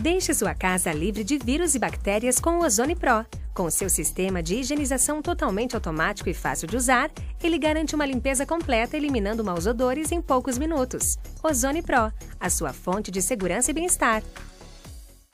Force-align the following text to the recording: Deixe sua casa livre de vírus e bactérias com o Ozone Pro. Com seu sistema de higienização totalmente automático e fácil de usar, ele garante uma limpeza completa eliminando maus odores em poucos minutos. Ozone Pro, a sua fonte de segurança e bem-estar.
Deixe 0.00 0.34
sua 0.34 0.54
casa 0.54 0.92
livre 0.92 1.22
de 1.22 1.38
vírus 1.38 1.76
e 1.76 1.78
bactérias 1.78 2.40
com 2.40 2.58
o 2.58 2.64
Ozone 2.64 2.96
Pro. 2.96 3.24
Com 3.54 3.70
seu 3.70 3.88
sistema 3.88 4.42
de 4.42 4.56
higienização 4.56 5.22
totalmente 5.22 5.76
automático 5.76 6.28
e 6.28 6.34
fácil 6.34 6.66
de 6.66 6.76
usar, 6.76 7.12
ele 7.40 7.56
garante 7.56 7.94
uma 7.94 8.04
limpeza 8.04 8.44
completa 8.44 8.96
eliminando 8.96 9.44
maus 9.44 9.66
odores 9.66 10.10
em 10.10 10.20
poucos 10.20 10.58
minutos. 10.58 11.16
Ozone 11.40 11.80
Pro, 11.80 12.12
a 12.40 12.50
sua 12.50 12.72
fonte 12.72 13.12
de 13.12 13.22
segurança 13.22 13.70
e 13.70 13.74
bem-estar. 13.74 14.20